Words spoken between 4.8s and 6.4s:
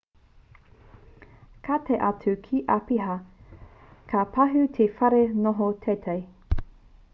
whare noho teitei